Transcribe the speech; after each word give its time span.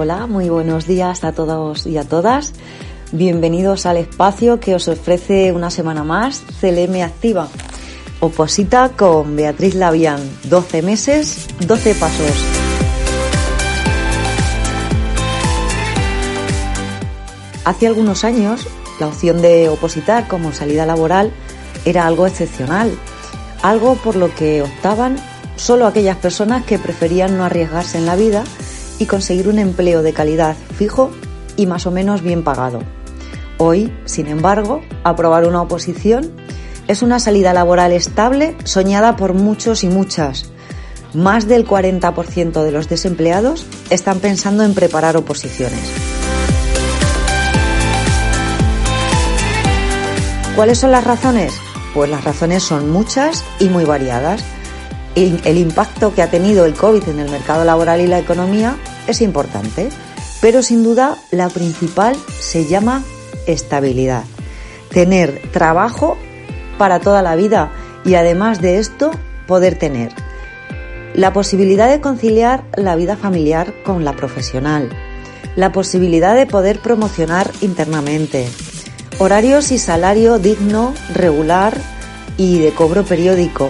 Hola, 0.00 0.28
muy 0.28 0.48
buenos 0.48 0.86
días 0.86 1.24
a 1.24 1.32
todos 1.32 1.84
y 1.84 1.98
a 1.98 2.04
todas. 2.04 2.52
Bienvenidos 3.10 3.84
al 3.84 3.96
espacio 3.96 4.60
que 4.60 4.76
os 4.76 4.86
ofrece 4.86 5.50
una 5.50 5.72
semana 5.72 6.04
más 6.04 6.44
CLM 6.60 7.02
Activa. 7.02 7.48
Oposita 8.20 8.90
con 8.90 9.34
Beatriz 9.34 9.74
Labián. 9.74 10.20
12 10.44 10.82
meses, 10.82 11.48
12 11.66 11.96
pasos. 11.96 12.30
Hace 17.64 17.88
algunos 17.88 18.22
años, 18.22 18.68
la 19.00 19.08
opción 19.08 19.42
de 19.42 19.68
opositar 19.68 20.28
como 20.28 20.52
salida 20.52 20.86
laboral 20.86 21.32
era 21.84 22.06
algo 22.06 22.28
excepcional, 22.28 22.96
algo 23.62 23.96
por 23.96 24.14
lo 24.14 24.32
que 24.32 24.62
optaban 24.62 25.16
solo 25.56 25.88
aquellas 25.88 26.18
personas 26.18 26.64
que 26.64 26.78
preferían 26.78 27.36
no 27.36 27.44
arriesgarse 27.44 27.98
en 27.98 28.06
la 28.06 28.14
vida 28.14 28.44
y 28.98 29.06
conseguir 29.06 29.48
un 29.48 29.58
empleo 29.58 30.02
de 30.02 30.12
calidad 30.12 30.56
fijo 30.76 31.10
y 31.56 31.66
más 31.66 31.86
o 31.86 31.90
menos 31.90 32.22
bien 32.22 32.42
pagado. 32.42 32.80
Hoy, 33.58 33.92
sin 34.04 34.28
embargo, 34.28 34.82
aprobar 35.04 35.46
una 35.46 35.62
oposición 35.62 36.32
es 36.86 37.02
una 37.02 37.20
salida 37.20 37.52
laboral 37.52 37.92
estable 37.92 38.56
soñada 38.64 39.16
por 39.16 39.34
muchos 39.34 39.84
y 39.84 39.88
muchas. 39.88 40.50
Más 41.12 41.46
del 41.48 41.66
40% 41.66 42.62
de 42.62 42.70
los 42.70 42.88
desempleados 42.88 43.66
están 43.90 44.20
pensando 44.20 44.64
en 44.64 44.74
preparar 44.74 45.16
oposiciones. 45.16 45.80
¿Cuáles 50.56 50.78
son 50.78 50.90
las 50.90 51.04
razones? 51.04 51.54
Pues 51.94 52.10
las 52.10 52.24
razones 52.24 52.62
son 52.62 52.90
muchas 52.90 53.44
y 53.58 53.68
muy 53.68 53.84
variadas. 53.84 54.42
El 55.18 55.58
impacto 55.58 56.14
que 56.14 56.22
ha 56.22 56.30
tenido 56.30 56.64
el 56.64 56.74
COVID 56.74 57.08
en 57.08 57.18
el 57.18 57.28
mercado 57.28 57.64
laboral 57.64 58.00
y 58.00 58.06
la 58.06 58.20
economía 58.20 58.76
es 59.08 59.20
importante, 59.20 59.88
pero 60.40 60.62
sin 60.62 60.84
duda 60.84 61.16
la 61.32 61.48
principal 61.48 62.16
se 62.38 62.66
llama 62.66 63.02
estabilidad. 63.46 64.22
Tener 64.90 65.42
trabajo 65.52 66.16
para 66.78 67.00
toda 67.00 67.22
la 67.22 67.34
vida 67.34 67.72
y 68.04 68.14
además 68.14 68.60
de 68.60 68.78
esto 68.78 69.10
poder 69.48 69.76
tener 69.76 70.12
la 71.14 71.32
posibilidad 71.32 71.90
de 71.90 72.00
conciliar 72.00 72.62
la 72.76 72.94
vida 72.94 73.16
familiar 73.16 73.74
con 73.82 74.04
la 74.04 74.14
profesional, 74.14 74.88
la 75.56 75.72
posibilidad 75.72 76.36
de 76.36 76.46
poder 76.46 76.78
promocionar 76.78 77.50
internamente, 77.60 78.48
horarios 79.18 79.72
y 79.72 79.78
salario 79.78 80.38
digno, 80.38 80.94
regular 81.12 81.76
y 82.36 82.60
de 82.60 82.70
cobro 82.70 83.04
periódico, 83.04 83.68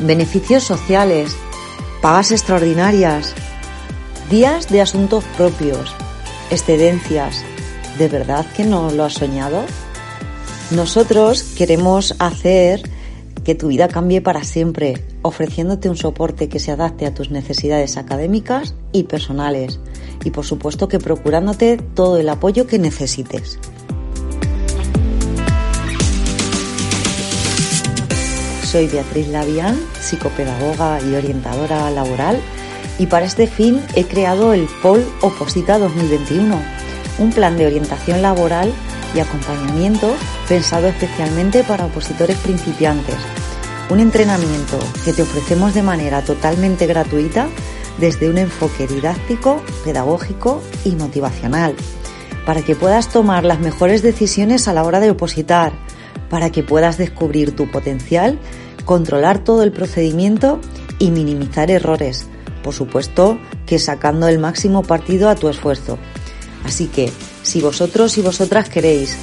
beneficios 0.00 0.64
sociales, 0.64 1.36
pagas 2.00 2.30
extraordinarias, 2.30 3.34
días 4.30 4.68
de 4.68 4.80
asuntos 4.80 5.24
propios, 5.36 5.94
excedencias. 6.50 7.44
¿De 7.98 8.08
verdad 8.08 8.46
que 8.56 8.64
no 8.64 8.90
lo 8.90 9.04
has 9.04 9.14
soñado? 9.14 9.64
Nosotros 10.70 11.42
queremos 11.56 12.14
hacer 12.18 12.82
que 13.42 13.54
tu 13.54 13.68
vida 13.68 13.88
cambie 13.88 14.20
para 14.20 14.44
siempre, 14.44 15.02
ofreciéndote 15.22 15.88
un 15.88 15.96
soporte 15.96 16.48
que 16.48 16.60
se 16.60 16.70
adapte 16.70 17.06
a 17.06 17.14
tus 17.14 17.30
necesidades 17.30 17.96
académicas 17.96 18.74
y 18.92 19.04
personales, 19.04 19.80
y 20.24 20.30
por 20.30 20.44
supuesto 20.44 20.88
que 20.88 20.98
procurándote 20.98 21.78
todo 21.94 22.18
el 22.18 22.28
apoyo 22.28 22.66
que 22.66 22.78
necesites. 22.78 23.58
Soy 28.70 28.86
Beatriz 28.86 29.28
Labián, 29.28 29.80
psicopedagoga 29.98 31.00
y 31.00 31.14
orientadora 31.14 31.90
laboral 31.90 32.38
y 32.98 33.06
para 33.06 33.24
este 33.24 33.46
fin 33.46 33.80
he 33.94 34.04
creado 34.04 34.52
el 34.52 34.68
POL 34.82 35.06
Oposita 35.22 35.78
2021, 35.78 36.60
un 37.18 37.32
plan 37.32 37.56
de 37.56 37.64
orientación 37.64 38.20
laboral 38.20 38.70
y 39.14 39.20
acompañamiento 39.20 40.14
pensado 40.50 40.86
especialmente 40.86 41.64
para 41.64 41.86
opositores 41.86 42.36
principiantes. 42.40 43.16
Un 43.88 44.00
entrenamiento 44.00 44.78
que 45.02 45.14
te 45.14 45.22
ofrecemos 45.22 45.72
de 45.72 45.82
manera 45.82 46.20
totalmente 46.20 46.86
gratuita 46.86 47.48
desde 47.96 48.28
un 48.28 48.36
enfoque 48.36 48.86
didáctico, 48.86 49.62
pedagógico 49.82 50.62
y 50.84 50.90
motivacional, 50.90 51.74
para 52.44 52.60
que 52.60 52.76
puedas 52.76 53.08
tomar 53.08 53.46
las 53.46 53.60
mejores 53.60 54.02
decisiones 54.02 54.68
a 54.68 54.74
la 54.74 54.84
hora 54.84 55.00
de 55.00 55.08
opositar 55.10 55.72
para 56.30 56.50
que 56.50 56.62
puedas 56.62 56.98
descubrir 56.98 57.54
tu 57.54 57.70
potencial, 57.70 58.38
controlar 58.84 59.38
todo 59.38 59.62
el 59.62 59.72
procedimiento 59.72 60.60
y 60.98 61.10
minimizar 61.10 61.70
errores. 61.70 62.26
Por 62.62 62.74
supuesto 62.74 63.38
que 63.66 63.78
sacando 63.78 64.28
el 64.28 64.38
máximo 64.38 64.82
partido 64.82 65.28
a 65.28 65.34
tu 65.34 65.48
esfuerzo. 65.48 65.98
Así 66.64 66.86
que, 66.86 67.12
si 67.42 67.60
vosotros 67.60 68.18
y 68.18 68.22
vosotras 68.22 68.68
queréis 68.68 69.16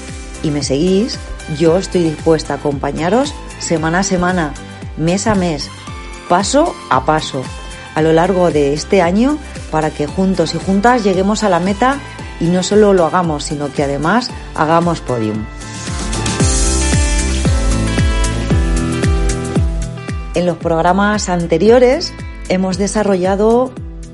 y 0.44 0.52
me 0.52 0.64
seguís, 0.64 1.20
yo 1.60 1.78
estoy 1.78 2.04
dispuesta 2.04 2.54
a 2.54 2.58
acompañaros 2.58 3.34
semana 3.60 4.00
a 4.00 4.04
semana, 4.04 4.54
mes 4.98 5.28
a 5.28 5.36
mes, 5.36 5.70
paso 6.30 6.76
a 6.90 7.06
paso, 7.06 7.44
a 7.94 8.02
lo 8.02 8.14
largo 8.14 8.52
de 8.52 8.74
este 8.74 9.02
año 9.02 9.38
para 9.72 9.92
que 9.92 10.08
juntos 10.08 10.56
y 10.56 10.60
juntas 10.60 11.04
lleguemos 11.04 11.44
a 11.44 11.50
la 11.50 11.60
meta 11.60 12.00
y 12.40 12.46
no 12.46 12.64
solo 12.64 12.94
lo 12.94 13.06
hagamos, 13.06 13.44
sino 13.44 13.72
que 13.72 13.84
además 13.84 14.30
hagamos 14.56 15.02
podium. 15.02 15.46
En 20.36 20.46
los 20.46 20.58
programas 20.58 21.30
anteriores 21.30 22.14
hemos 22.50 22.78
desarrollado 22.78 23.72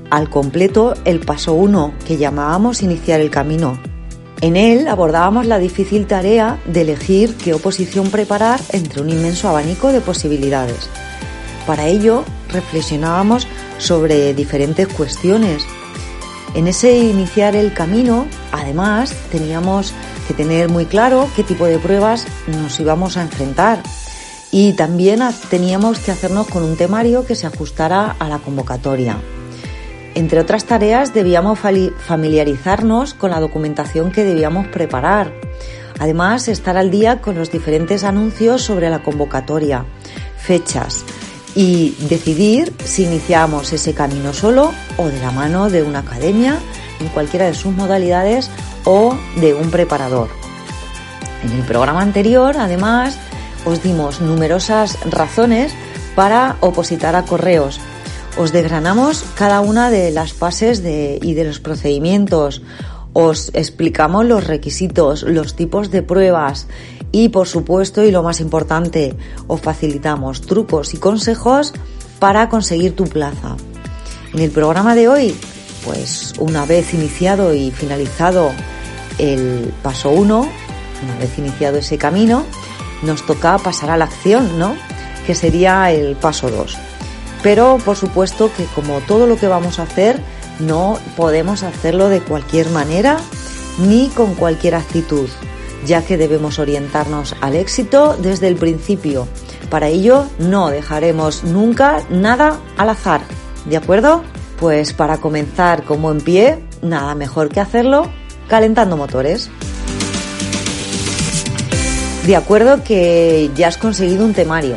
al 0.08 0.30
completo 0.30 0.94
el 1.04 1.18
paso 1.18 1.52
1 1.54 1.92
que 2.06 2.16
llamábamos 2.16 2.82
iniciar 2.82 3.20
el 3.20 3.28
camino. 3.28 3.76
En 4.40 4.56
él 4.56 4.86
abordábamos 4.86 5.46
la 5.46 5.58
difícil 5.58 6.06
tarea 6.06 6.60
de 6.64 6.82
elegir 6.82 7.34
qué 7.34 7.54
oposición 7.54 8.08
preparar 8.10 8.60
entre 8.70 9.02
un 9.02 9.10
inmenso 9.10 9.48
abanico 9.48 9.88
de 9.88 10.00
posibilidades. 10.00 10.88
Para 11.66 11.88
ello 11.88 12.24
reflexionábamos 12.50 13.48
sobre 13.78 14.32
diferentes 14.32 14.86
cuestiones. 14.86 15.64
En 16.54 16.68
ese 16.68 16.98
iniciar 16.98 17.56
el 17.56 17.72
camino, 17.72 18.26
además, 18.52 19.12
teníamos 19.32 19.92
que 20.28 20.34
tener 20.34 20.68
muy 20.68 20.86
claro 20.86 21.28
qué 21.34 21.42
tipo 21.42 21.64
de 21.64 21.80
pruebas 21.80 22.26
nos 22.46 22.78
íbamos 22.78 23.16
a 23.16 23.22
enfrentar 23.22 23.82
y 24.52 24.74
también 24.74 25.20
teníamos 25.48 25.98
que 25.98 26.12
hacernos 26.12 26.46
con 26.46 26.62
un 26.62 26.76
temario 26.76 27.26
que 27.26 27.34
se 27.34 27.46
ajustara 27.46 28.14
a 28.18 28.28
la 28.28 28.38
convocatoria. 28.38 29.16
Entre 30.14 30.38
otras 30.38 30.66
tareas 30.66 31.14
debíamos 31.14 31.58
familiarizarnos 31.58 33.14
con 33.14 33.30
la 33.30 33.40
documentación 33.40 34.12
que 34.12 34.24
debíamos 34.24 34.68
preparar. 34.68 35.32
Además, 35.98 36.48
estar 36.48 36.76
al 36.76 36.90
día 36.90 37.22
con 37.22 37.34
los 37.34 37.50
diferentes 37.50 38.04
anuncios 38.04 38.62
sobre 38.62 38.90
la 38.90 39.02
convocatoria, 39.02 39.86
fechas 40.36 41.04
y 41.54 41.96
decidir 42.10 42.74
si 42.84 43.04
iniciamos 43.04 43.72
ese 43.72 43.94
camino 43.94 44.34
solo 44.34 44.72
o 44.98 45.06
de 45.06 45.20
la 45.20 45.30
mano 45.30 45.70
de 45.70 45.82
una 45.82 46.00
academia 46.00 46.58
en 47.00 47.08
cualquiera 47.08 47.46
de 47.46 47.54
sus 47.54 47.72
modalidades 47.72 48.50
o 48.84 49.16
de 49.36 49.54
un 49.54 49.70
preparador. 49.70 50.28
En 51.42 51.52
el 51.52 51.62
programa 51.62 52.02
anterior, 52.02 52.56
además, 52.58 53.18
os 53.64 53.82
dimos 53.82 54.20
numerosas 54.20 54.98
razones 55.10 55.72
para 56.14 56.56
opositar 56.60 57.16
a 57.16 57.24
correos. 57.24 57.80
Os 58.36 58.52
desgranamos 58.52 59.24
cada 59.34 59.60
una 59.60 59.90
de 59.90 60.10
las 60.10 60.32
fases 60.32 60.80
y 60.80 61.34
de 61.34 61.44
los 61.44 61.60
procedimientos. 61.60 62.62
Os 63.12 63.50
explicamos 63.54 64.24
los 64.24 64.46
requisitos, 64.46 65.22
los 65.22 65.54
tipos 65.54 65.90
de 65.90 66.02
pruebas 66.02 66.66
y, 67.12 67.28
por 67.28 67.46
supuesto, 67.46 68.02
y 68.02 68.10
lo 68.10 68.22
más 68.22 68.40
importante, 68.40 69.14
os 69.46 69.60
facilitamos 69.60 70.40
trucos 70.40 70.94
y 70.94 70.96
consejos 70.96 71.74
para 72.18 72.48
conseguir 72.48 72.96
tu 72.96 73.04
plaza. 73.04 73.56
En 74.32 74.40
el 74.40 74.50
programa 74.50 74.94
de 74.94 75.08
hoy, 75.08 75.36
pues 75.84 76.32
una 76.38 76.64
vez 76.64 76.94
iniciado 76.94 77.52
y 77.52 77.70
finalizado 77.70 78.50
el 79.18 79.72
paso 79.82 80.10
1, 80.10 80.40
una 80.40 81.18
vez 81.18 81.38
iniciado 81.38 81.78
ese 81.78 81.98
camino, 81.98 82.46
nos 83.02 83.24
toca 83.26 83.58
pasar 83.58 83.90
a 83.90 83.96
la 83.96 84.04
acción, 84.04 84.58
¿no? 84.58 84.76
Que 85.26 85.34
sería 85.34 85.90
el 85.90 86.16
paso 86.16 86.50
2. 86.50 86.76
Pero 87.42 87.78
por 87.84 87.96
supuesto 87.96 88.50
que 88.56 88.64
como 88.66 89.00
todo 89.00 89.26
lo 89.26 89.36
que 89.36 89.48
vamos 89.48 89.78
a 89.78 89.82
hacer, 89.82 90.20
no 90.58 90.98
podemos 91.16 91.62
hacerlo 91.62 92.08
de 92.08 92.20
cualquier 92.20 92.70
manera 92.70 93.18
ni 93.78 94.08
con 94.08 94.34
cualquier 94.34 94.74
actitud, 94.74 95.28
ya 95.84 96.02
que 96.02 96.16
debemos 96.16 96.58
orientarnos 96.58 97.34
al 97.40 97.56
éxito 97.56 98.16
desde 98.16 98.48
el 98.48 98.56
principio. 98.56 99.26
Para 99.70 99.88
ello 99.88 100.26
no 100.38 100.68
dejaremos 100.68 101.44
nunca 101.44 102.02
nada 102.10 102.60
al 102.76 102.90
azar, 102.90 103.22
¿de 103.64 103.76
acuerdo? 103.76 104.22
Pues 104.60 104.92
para 104.92 105.18
comenzar 105.18 105.84
como 105.84 106.12
en 106.12 106.20
pie, 106.20 106.64
nada 106.82 107.14
mejor 107.14 107.48
que 107.48 107.60
hacerlo 107.60 108.08
calentando 108.48 108.96
motores. 108.96 109.50
De 112.26 112.36
acuerdo 112.36 112.84
que 112.84 113.50
ya 113.56 113.66
has 113.66 113.76
conseguido 113.76 114.24
un 114.24 114.32
temario, 114.32 114.76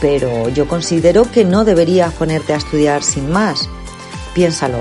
pero 0.00 0.48
yo 0.48 0.66
considero 0.66 1.30
que 1.30 1.44
no 1.44 1.64
deberías 1.64 2.12
ponerte 2.14 2.52
a 2.52 2.56
estudiar 2.56 3.04
sin 3.04 3.30
más. 3.30 3.68
Piénsalo. 4.34 4.78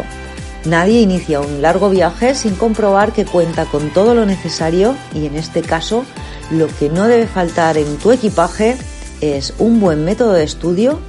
Nadie 0.66 1.02
inicia 1.02 1.40
un 1.40 1.62
largo 1.62 1.92
viaje 1.92 2.34
sin 2.34 2.56
comprobar 2.56 3.12
que 3.12 3.26
cuenta 3.26 3.66
con 3.66 3.90
todo 3.92 4.16
lo 4.16 4.26
necesario 4.26 4.96
y 5.14 5.28
en 5.28 5.36
este 5.36 5.62
caso 5.62 6.04
lo 6.50 6.68
que 6.68 6.90
no 6.90 7.08
debe 7.08 7.28
faltar 7.28 7.78
en 7.78 7.98
tu 7.98 8.12
equipaje 8.12 8.76
es 9.22 9.54
un 9.60 9.80
buen 9.80 10.04
método 10.04 10.34
de 10.34 10.44
estudio, 10.44 11.00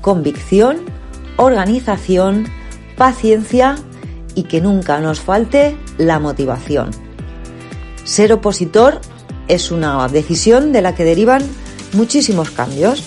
convicción, 0.00 0.78
organización, 1.36 2.46
paciencia 2.96 3.76
y 4.34 4.44
que 4.44 4.60
nunca 4.60 4.98
nos 5.00 5.20
falte 5.20 5.76
la 5.98 6.18
motivación. 6.20 6.90
Ser 8.04 8.32
opositor 8.32 9.00
es 9.48 9.70
una 9.70 10.06
decisión 10.08 10.72
de 10.72 10.82
la 10.82 10.94
que 10.94 11.04
derivan 11.04 11.42
muchísimos 11.92 12.50
cambios. 12.50 13.02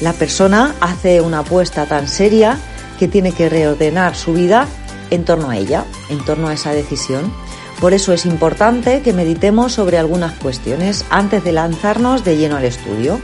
La 0.00 0.12
persona 0.12 0.74
hace 0.80 1.20
una 1.20 1.40
apuesta 1.40 1.86
tan 1.86 2.08
seria 2.08 2.58
que 2.98 3.08
tiene 3.08 3.32
que 3.32 3.48
reordenar 3.48 4.14
su 4.14 4.32
vida 4.32 4.66
en 5.10 5.24
torno 5.24 5.50
a 5.50 5.56
ella, 5.56 5.84
en 6.08 6.24
torno 6.24 6.48
a 6.48 6.54
esa 6.54 6.72
decisión. 6.72 7.32
Por 7.80 7.94
eso 7.94 8.12
es 8.12 8.26
importante 8.26 9.00
que 9.00 9.12
meditemos 9.12 9.72
sobre 9.72 9.98
algunas 9.98 10.32
cuestiones 10.34 11.04
antes 11.10 11.42
de 11.44 11.52
lanzarnos 11.52 12.24
de 12.24 12.36
lleno 12.36 12.56
al 12.56 12.64
estudio. 12.64 13.20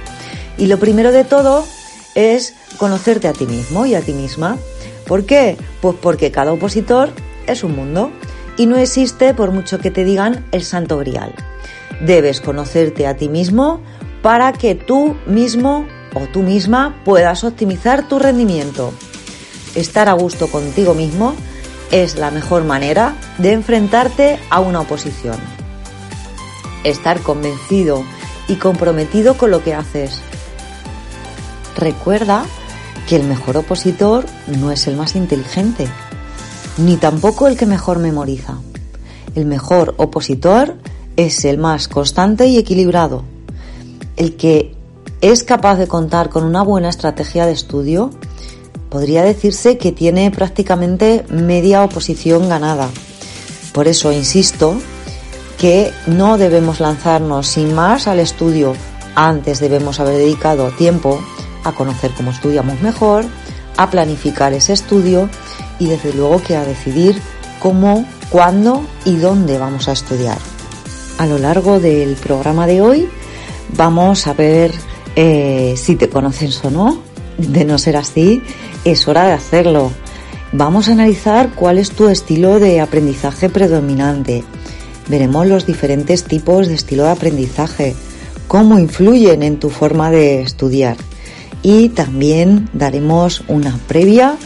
Y 0.56 0.66
lo 0.66 0.78
primero 0.78 1.12
de 1.12 1.24
todo 1.24 1.66
es 2.14 2.54
conocerte 2.78 3.28
a 3.28 3.32
ti 3.32 3.46
mismo 3.46 3.86
y 3.86 3.94
a 3.94 4.00
ti 4.00 4.12
misma. 4.12 4.56
¿Por 5.06 5.24
qué? 5.26 5.56
Pues 5.80 5.96
porque 6.00 6.30
cada 6.30 6.52
opositor 6.52 7.10
es 7.46 7.62
un 7.62 7.76
mundo 7.76 8.10
y 8.56 8.66
no 8.66 8.76
existe, 8.76 9.34
por 9.34 9.52
mucho 9.52 9.78
que 9.78 9.90
te 9.90 10.04
digan, 10.04 10.46
el 10.50 10.64
santo 10.64 10.98
grial. 10.98 11.34
Debes 12.00 12.40
conocerte 12.40 13.06
a 13.06 13.16
ti 13.16 13.28
mismo 13.28 13.80
para 14.22 14.52
que 14.52 14.74
tú 14.74 15.16
mismo 15.26 15.86
o 16.14 16.26
tú 16.26 16.42
misma 16.42 17.00
puedas 17.04 17.44
optimizar 17.44 18.08
tu 18.08 18.18
rendimiento. 18.18 18.92
Estar 19.74 20.08
a 20.08 20.14
gusto 20.14 20.48
contigo 20.48 20.94
mismo 20.94 21.34
es 21.90 22.16
la 22.16 22.30
mejor 22.30 22.64
manera 22.64 23.14
de 23.38 23.52
enfrentarte 23.52 24.38
a 24.50 24.60
una 24.60 24.80
oposición. 24.80 25.36
Estar 26.84 27.20
convencido 27.20 28.04
y 28.48 28.56
comprometido 28.56 29.36
con 29.36 29.50
lo 29.50 29.62
que 29.62 29.74
haces. 29.74 30.20
Recuerda 31.76 32.44
que 33.08 33.16
el 33.16 33.24
mejor 33.24 33.58
opositor 33.58 34.24
no 34.46 34.72
es 34.72 34.86
el 34.86 34.96
más 34.96 35.14
inteligente, 35.14 35.86
ni 36.78 36.96
tampoco 36.96 37.46
el 37.46 37.56
que 37.56 37.66
mejor 37.66 37.98
memoriza. 37.98 38.58
El 39.34 39.46
mejor 39.46 39.94
opositor 39.98 40.76
es 41.16 41.44
el 41.44 41.58
más 41.58 41.88
constante 41.88 42.46
y 42.46 42.58
equilibrado, 42.58 43.24
el 44.16 44.36
que 44.36 44.74
es 45.20 45.42
capaz 45.44 45.76
de 45.76 45.88
contar 45.88 46.28
con 46.28 46.44
una 46.44 46.62
buena 46.62 46.88
estrategia 46.88 47.46
de 47.46 47.52
estudio. 47.52 48.10
Podría 48.90 49.22
decirse 49.22 49.78
que 49.78 49.92
tiene 49.92 50.30
prácticamente 50.30 51.24
media 51.30 51.82
oposición 51.82 52.48
ganada. 52.48 52.88
Por 53.72 53.88
eso 53.88 54.12
insisto 54.12 54.76
que 55.58 55.90
no 56.06 56.38
debemos 56.38 56.80
lanzarnos 56.80 57.46
sin 57.46 57.74
más 57.74 58.06
al 58.06 58.20
estudio. 58.20 58.74
Antes 59.14 59.60
debemos 59.60 60.00
haber 60.00 60.18
dedicado 60.18 60.70
tiempo 60.72 61.20
a 61.64 61.72
conocer 61.72 62.12
cómo 62.16 62.30
estudiamos 62.30 62.80
mejor, 62.80 63.24
a 63.76 63.90
planificar 63.90 64.52
ese 64.52 64.74
estudio 64.74 65.28
y 65.78 65.86
desde 65.86 66.12
luego 66.12 66.42
que 66.42 66.56
a 66.56 66.64
decidir 66.64 67.20
cómo, 67.60 68.06
cuándo 68.30 68.84
y 69.04 69.16
dónde 69.16 69.58
vamos 69.58 69.88
a 69.88 69.92
estudiar. 69.92 70.55
A 71.18 71.26
lo 71.26 71.38
largo 71.38 71.80
del 71.80 72.14
programa 72.16 72.66
de 72.66 72.82
hoy 72.82 73.08
vamos 73.74 74.26
a 74.26 74.34
ver 74.34 74.70
eh, 75.16 75.74
si 75.76 75.96
te 75.96 76.10
conoces 76.10 76.62
o 76.64 76.70
no. 76.70 77.02
De 77.38 77.64
no 77.64 77.78
ser 77.78 77.96
así, 77.96 78.42
es 78.84 79.08
hora 79.08 79.24
de 79.24 79.32
hacerlo. 79.32 79.90
Vamos 80.52 80.88
a 80.88 80.92
analizar 80.92 81.50
cuál 81.54 81.78
es 81.78 81.90
tu 81.90 82.08
estilo 82.08 82.58
de 82.58 82.80
aprendizaje 82.80 83.48
predominante. 83.48 84.44
Veremos 85.08 85.46
los 85.46 85.66
diferentes 85.66 86.24
tipos 86.24 86.68
de 86.68 86.74
estilo 86.74 87.04
de 87.04 87.10
aprendizaje, 87.10 87.94
cómo 88.48 88.78
influyen 88.78 89.42
en 89.42 89.58
tu 89.58 89.70
forma 89.70 90.10
de 90.10 90.42
estudiar 90.42 90.96
y 91.62 91.88
también 91.90 92.68
daremos 92.72 93.42
una 93.48 93.78
previa 93.88 94.36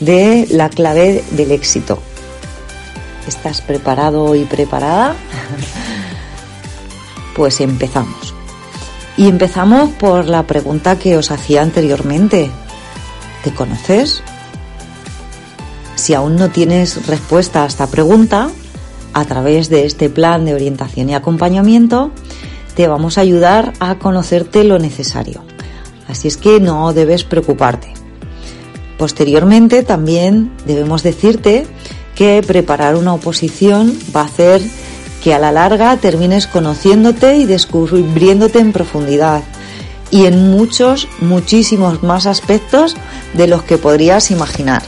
de 0.00 0.46
la 0.50 0.68
clave 0.68 1.24
del 1.32 1.52
éxito. 1.52 2.00
¿Estás 3.26 3.60
preparado 3.60 4.34
y 4.34 4.44
preparada? 4.44 5.16
Pues 7.38 7.60
empezamos. 7.60 8.34
Y 9.16 9.28
empezamos 9.28 9.90
por 9.90 10.26
la 10.26 10.48
pregunta 10.48 10.98
que 10.98 11.16
os 11.16 11.30
hacía 11.30 11.62
anteriormente. 11.62 12.50
¿Te 13.44 13.54
conoces? 13.54 14.24
Si 15.94 16.14
aún 16.14 16.34
no 16.34 16.50
tienes 16.50 17.06
respuesta 17.06 17.62
a 17.62 17.66
esta 17.66 17.86
pregunta, 17.86 18.50
a 19.12 19.24
través 19.24 19.68
de 19.68 19.86
este 19.86 20.10
plan 20.10 20.46
de 20.46 20.54
orientación 20.54 21.10
y 21.10 21.14
acompañamiento, 21.14 22.10
te 22.74 22.88
vamos 22.88 23.18
a 23.18 23.20
ayudar 23.20 23.72
a 23.78 24.00
conocerte 24.00 24.64
lo 24.64 24.80
necesario. 24.80 25.44
Así 26.08 26.26
es 26.26 26.38
que 26.38 26.58
no 26.58 26.92
debes 26.92 27.22
preocuparte. 27.22 27.94
Posteriormente 28.98 29.84
también 29.84 30.50
debemos 30.66 31.04
decirte 31.04 31.68
que 32.16 32.42
preparar 32.44 32.96
una 32.96 33.14
oposición 33.14 33.96
va 34.14 34.22
a 34.22 34.24
hacer 34.24 34.60
que 35.22 35.34
a 35.34 35.38
la 35.38 35.52
larga 35.52 35.96
termines 35.96 36.46
conociéndote 36.46 37.36
y 37.36 37.46
descubriéndote 37.46 38.58
en 38.58 38.72
profundidad 38.72 39.42
y 40.10 40.26
en 40.26 40.50
muchos, 40.50 41.08
muchísimos 41.20 42.02
más 42.02 42.26
aspectos 42.26 42.96
de 43.34 43.46
los 43.46 43.62
que 43.62 43.78
podrías 43.78 44.30
imaginar. 44.30 44.82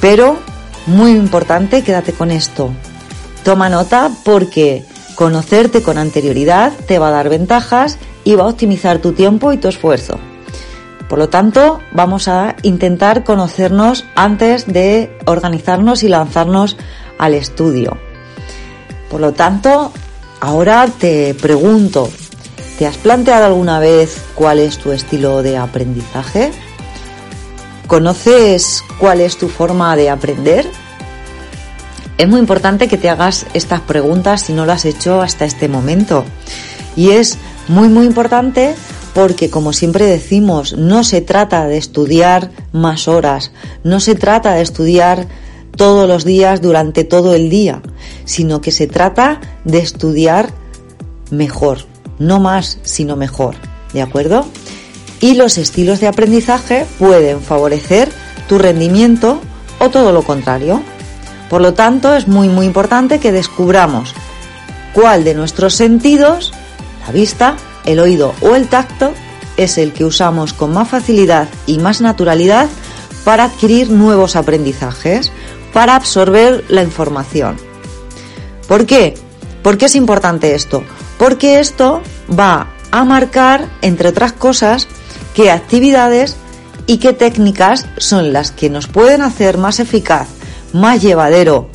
Pero, 0.00 0.38
muy 0.86 1.12
importante, 1.12 1.82
quédate 1.82 2.12
con 2.12 2.30
esto. 2.30 2.70
Toma 3.42 3.68
nota 3.68 4.10
porque 4.24 4.84
conocerte 5.14 5.82
con 5.82 5.98
anterioridad 5.98 6.72
te 6.86 6.98
va 6.98 7.08
a 7.08 7.12
dar 7.12 7.28
ventajas 7.28 7.98
y 8.24 8.34
va 8.34 8.44
a 8.44 8.48
optimizar 8.48 8.98
tu 8.98 9.12
tiempo 9.12 9.52
y 9.52 9.56
tu 9.56 9.68
esfuerzo. 9.68 10.18
Por 11.08 11.18
lo 11.18 11.28
tanto, 11.28 11.80
vamos 11.92 12.28
a 12.28 12.56
intentar 12.62 13.24
conocernos 13.24 14.04
antes 14.14 14.66
de 14.66 15.16
organizarnos 15.26 16.02
y 16.02 16.08
lanzarnos 16.08 16.76
al 17.18 17.34
estudio. 17.34 17.96
Por 19.14 19.20
lo 19.20 19.32
tanto, 19.32 19.92
ahora 20.40 20.88
te 20.88 21.34
pregunto, 21.34 22.10
¿te 22.80 22.84
has 22.84 22.96
planteado 22.96 23.44
alguna 23.44 23.78
vez 23.78 24.20
cuál 24.34 24.58
es 24.58 24.76
tu 24.78 24.90
estilo 24.90 25.40
de 25.40 25.56
aprendizaje? 25.56 26.50
¿Conoces 27.86 28.82
cuál 28.98 29.20
es 29.20 29.38
tu 29.38 29.48
forma 29.48 29.94
de 29.94 30.10
aprender? 30.10 30.66
Es 32.18 32.26
muy 32.26 32.40
importante 32.40 32.88
que 32.88 32.96
te 32.96 33.08
hagas 33.08 33.46
estas 33.54 33.82
preguntas 33.82 34.40
si 34.40 34.52
no 34.52 34.66
lo 34.66 34.72
has 34.72 34.84
hecho 34.84 35.22
hasta 35.22 35.44
este 35.44 35.68
momento. 35.68 36.24
Y 36.96 37.10
es 37.10 37.38
muy, 37.68 37.88
muy 37.88 38.06
importante 38.06 38.74
porque 39.14 39.48
como 39.48 39.72
siempre 39.72 40.06
decimos, 40.06 40.72
no 40.76 41.04
se 41.04 41.20
trata 41.20 41.68
de 41.68 41.76
estudiar 41.76 42.50
más 42.72 43.06
horas, 43.06 43.52
no 43.84 44.00
se 44.00 44.16
trata 44.16 44.54
de 44.54 44.62
estudiar 44.62 45.28
todos 45.76 46.08
los 46.08 46.24
días 46.24 46.60
durante 46.60 47.04
todo 47.04 47.34
el 47.34 47.50
día, 47.50 47.82
sino 48.24 48.60
que 48.60 48.70
se 48.70 48.86
trata 48.86 49.40
de 49.64 49.78
estudiar 49.78 50.50
mejor, 51.30 51.78
no 52.18 52.40
más, 52.40 52.78
sino 52.82 53.16
mejor, 53.16 53.56
¿de 53.92 54.02
acuerdo? 54.02 54.46
Y 55.20 55.34
los 55.34 55.58
estilos 55.58 56.00
de 56.00 56.08
aprendizaje 56.08 56.86
pueden 56.98 57.40
favorecer 57.40 58.10
tu 58.48 58.58
rendimiento 58.58 59.40
o 59.78 59.90
todo 59.90 60.12
lo 60.12 60.22
contrario. 60.22 60.82
Por 61.48 61.60
lo 61.60 61.74
tanto, 61.74 62.14
es 62.14 62.28
muy 62.28 62.48
muy 62.48 62.66
importante 62.66 63.18
que 63.18 63.32
descubramos 63.32 64.14
cuál 64.92 65.24
de 65.24 65.34
nuestros 65.34 65.74
sentidos, 65.74 66.52
la 67.06 67.12
vista, 67.12 67.56
el 67.84 68.00
oído 68.00 68.34
o 68.40 68.54
el 68.54 68.68
tacto 68.68 69.12
es 69.56 69.78
el 69.78 69.92
que 69.92 70.04
usamos 70.04 70.52
con 70.52 70.72
más 70.72 70.88
facilidad 70.88 71.48
y 71.66 71.78
más 71.78 72.00
naturalidad 72.00 72.68
para 73.24 73.44
adquirir 73.44 73.90
nuevos 73.90 74.36
aprendizajes, 74.36 75.32
para 75.74 75.96
absorber 75.96 76.64
la 76.68 76.82
información. 76.82 77.56
¿Por 78.66 78.86
qué? 78.86 79.14
¿Por 79.62 79.76
qué 79.76 79.86
es 79.86 79.96
importante 79.96 80.54
esto? 80.54 80.82
Porque 81.18 81.58
esto 81.58 82.00
va 82.30 82.68
a 82.90 83.04
marcar, 83.04 83.68
entre 83.82 84.08
otras 84.08 84.32
cosas, 84.32 84.88
qué 85.34 85.50
actividades 85.50 86.36
y 86.86 86.98
qué 86.98 87.12
técnicas 87.12 87.86
son 87.98 88.32
las 88.32 88.52
que 88.52 88.70
nos 88.70 88.86
pueden 88.86 89.20
hacer 89.20 89.58
más 89.58 89.80
eficaz, 89.80 90.28
más 90.72 91.02
llevadero 91.02 91.68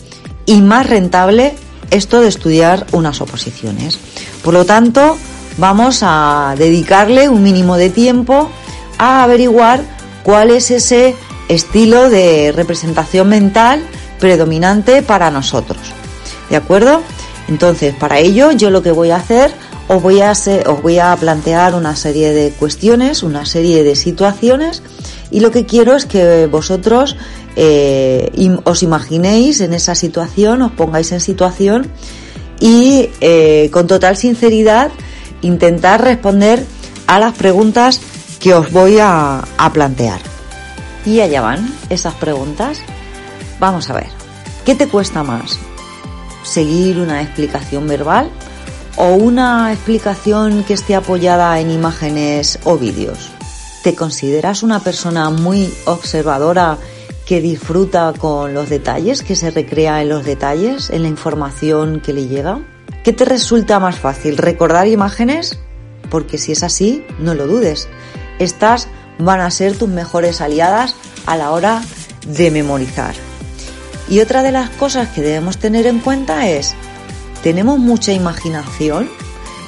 y 0.45 0.61
más 0.61 0.87
rentable 0.87 1.53
esto 1.91 2.21
de 2.21 2.29
estudiar 2.29 2.85
unas 2.91 3.21
oposiciones. 3.21 3.99
Por 4.43 4.53
lo 4.53 4.65
tanto, 4.65 5.17
vamos 5.57 5.99
a 6.03 6.55
dedicarle 6.57 7.27
un 7.27 7.43
mínimo 7.43 7.75
de 7.75 7.89
tiempo 7.89 8.49
a 8.97 9.23
averiguar 9.23 9.81
cuál 10.23 10.51
es 10.51 10.71
ese 10.71 11.15
estilo 11.49 12.09
de 12.09 12.53
representación 12.53 13.27
mental 13.27 13.83
predominante 14.19 15.01
para 15.01 15.29
nosotros. 15.31 15.79
¿De 16.49 16.55
acuerdo? 16.55 17.01
Entonces, 17.49 17.93
para 17.95 18.19
ello 18.19 18.51
yo 18.51 18.69
lo 18.69 18.81
que 18.81 18.91
voy 18.91 19.11
a 19.11 19.17
hacer, 19.17 19.51
os 19.87 20.01
voy 20.01 20.21
a, 20.21 20.31
os 20.31 20.81
voy 20.81 20.99
a 20.99 21.15
plantear 21.17 21.75
una 21.75 21.95
serie 21.95 22.31
de 22.31 22.51
cuestiones, 22.51 23.23
una 23.23 23.45
serie 23.45 23.83
de 23.83 23.95
situaciones 23.95 24.81
Y 25.31 25.41
lo 25.41 25.51
que 25.51 25.65
quiero 25.65 25.95
es 25.95 26.05
que 26.05 26.47
vosotros 26.47 27.15
eh, 27.55 28.31
os 28.63 28.83
imaginéis 28.83 29.61
en 29.61 29.73
esa 29.73 29.95
situación, 29.95 30.61
os 30.61 30.71
pongáis 30.71 31.11
en 31.11 31.21
situación 31.21 31.87
y 32.59 33.09
eh, 33.21 33.69
con 33.71 33.87
total 33.87 34.17
sinceridad 34.17 34.91
intentar 35.41 36.03
responder 36.03 36.65
a 37.07 37.19
las 37.19 37.33
preguntas 37.35 38.01
que 38.39 38.53
os 38.53 38.71
voy 38.71 38.97
a, 38.99 39.43
a 39.57 39.73
plantear. 39.73 40.38
Y 41.05 41.21
allá 41.21 41.41
van 41.41 41.73
esas 41.89 42.13
preguntas. 42.15 42.81
Vamos 43.59 43.89
a 43.89 43.93
ver, 43.93 44.07
¿qué 44.65 44.75
te 44.75 44.87
cuesta 44.87 45.23
más? 45.23 45.57
¿Seguir 46.43 46.99
una 46.99 47.21
explicación 47.21 47.87
verbal 47.87 48.29
o 48.95 49.13
una 49.15 49.71
explicación 49.73 50.63
que 50.63 50.73
esté 50.73 50.95
apoyada 50.95 51.59
en 51.59 51.71
imágenes 51.71 52.59
o 52.63 52.77
vídeos? 52.77 53.29
¿Te 53.83 53.95
consideras 53.95 54.61
una 54.63 54.79
persona 54.79 55.29
muy 55.29 55.73
observadora 55.85 56.77
que 57.25 57.41
disfruta 57.41 58.13
con 58.17 58.53
los 58.53 58.69
detalles, 58.69 59.23
que 59.23 59.35
se 59.35 59.51
recrea 59.51 60.01
en 60.01 60.09
los 60.09 60.25
detalles, 60.25 60.89
en 60.89 61.03
la 61.03 61.07
información 61.07 62.01
que 62.01 62.11
le 62.11 62.27
llega? 62.27 62.59
¿Qué 63.03 63.13
te 63.13 63.23
resulta 63.23 63.79
más 63.79 63.97
fácil, 63.97 64.37
recordar 64.37 64.87
imágenes? 64.87 65.59
Porque 66.09 66.37
si 66.37 66.51
es 66.51 66.63
así, 66.63 67.05
no 67.19 67.35
lo 67.35 67.47
dudes. 67.47 67.87
Estas 68.39 68.87
van 69.19 69.41
a 69.41 69.51
ser 69.51 69.77
tus 69.77 69.89
mejores 69.89 70.41
aliadas 70.41 70.95
a 71.27 71.37
la 71.37 71.51
hora 71.51 71.83
de 72.27 72.49
memorizar. 72.49 73.13
Y 74.09 74.21
otra 74.21 74.41
de 74.41 74.51
las 74.51 74.71
cosas 74.71 75.09
que 75.09 75.21
debemos 75.21 75.57
tener 75.57 75.85
en 75.85 75.99
cuenta 75.99 76.49
es, 76.49 76.73
¿tenemos 77.43 77.77
mucha 77.77 78.11
imaginación? 78.11 79.07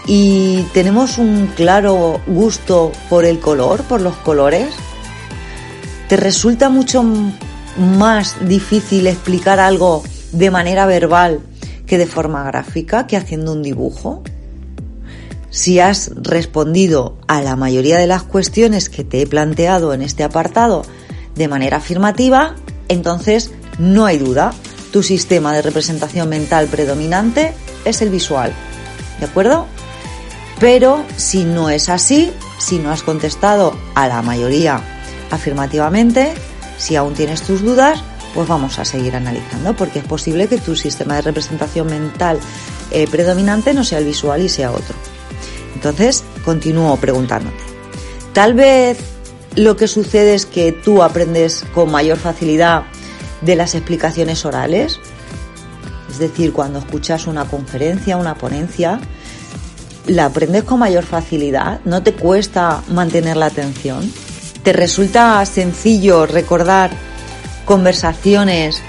y 0.05 0.63
tenemos 0.73 1.17
un 1.17 1.47
claro 1.55 2.21
gusto 2.27 2.91
por 3.09 3.25
el 3.25 3.39
color, 3.39 3.83
por 3.83 4.01
los 4.01 4.15
colores, 4.17 4.73
¿te 6.07 6.17
resulta 6.17 6.69
mucho 6.69 7.03
más 7.77 8.35
difícil 8.47 9.07
explicar 9.07 9.59
algo 9.59 10.03
de 10.31 10.51
manera 10.51 10.85
verbal 10.85 11.39
que 11.85 11.97
de 11.97 12.07
forma 12.07 12.43
gráfica, 12.43 13.07
que 13.07 13.17
haciendo 13.17 13.53
un 13.53 13.63
dibujo? 13.63 14.23
Si 15.51 15.81
has 15.81 16.11
respondido 16.15 17.17
a 17.27 17.41
la 17.41 17.57
mayoría 17.57 17.97
de 17.97 18.07
las 18.07 18.23
cuestiones 18.23 18.89
que 18.89 19.03
te 19.03 19.21
he 19.21 19.27
planteado 19.27 19.93
en 19.93 20.01
este 20.01 20.23
apartado 20.23 20.83
de 21.35 21.49
manera 21.49 21.77
afirmativa, 21.77 22.55
entonces 22.87 23.51
no 23.77 24.05
hay 24.05 24.17
duda, 24.17 24.53
tu 24.93 25.03
sistema 25.03 25.53
de 25.53 25.61
representación 25.61 26.29
mental 26.29 26.67
predominante 26.67 27.53
es 27.83 28.01
el 28.01 28.09
visual. 28.09 28.53
¿De 29.19 29.25
acuerdo? 29.25 29.67
Pero 30.61 31.03
si 31.17 31.43
no 31.43 31.69
es 31.69 31.89
así, 31.89 32.31
si 32.57 32.79
no 32.79 32.89
has 32.89 33.03
contestado 33.03 33.75
a 33.93 34.07
la 34.07 34.21
mayoría 34.21 34.81
afirmativamente, 35.31 36.33
si 36.77 36.95
aún 36.95 37.13
tienes 37.13 37.41
tus 37.41 37.61
dudas, 37.61 38.01
pues 38.33 38.47
vamos 38.47 38.79
a 38.79 38.85
seguir 38.85 39.17
analizando, 39.17 39.75
porque 39.75 39.99
es 39.99 40.05
posible 40.05 40.47
que 40.47 40.59
tu 40.59 40.77
sistema 40.77 41.15
de 41.15 41.23
representación 41.23 41.87
mental 41.87 42.39
eh, 42.91 43.05
predominante 43.11 43.73
no 43.73 43.83
sea 43.83 43.99
el 43.99 44.05
visual 44.05 44.41
y 44.41 44.47
sea 44.47 44.71
otro. 44.71 44.95
Entonces, 45.81 46.23
continúo 46.45 46.95
preguntándote. 46.97 47.57
Tal 48.33 48.53
vez 48.53 48.99
lo 49.55 49.75
que 49.75 49.87
sucede 49.87 50.35
es 50.35 50.45
que 50.45 50.71
tú 50.71 51.01
aprendes 51.01 51.65
con 51.73 51.91
mayor 51.91 52.19
facilidad 52.19 52.83
de 53.41 53.55
las 53.55 53.73
explicaciones 53.73 54.45
orales, 54.45 54.99
es 56.11 56.19
decir, 56.19 56.53
cuando 56.53 56.77
escuchas 56.77 57.25
una 57.25 57.45
conferencia, 57.45 58.17
una 58.17 58.35
ponencia, 58.35 58.99
la 60.05 60.25
aprendes 60.25 60.65
con 60.65 60.77
mayor 60.77 61.03
facilidad, 61.03 61.79
no 61.83 62.03
te 62.03 62.13
cuesta 62.13 62.83
mantener 62.89 63.37
la 63.37 63.47
atención, 63.47 64.07
te 64.61 64.73
resulta 64.73 65.43
sencillo 65.47 66.27
recordar 66.27 66.91
conversaciones 67.65 68.83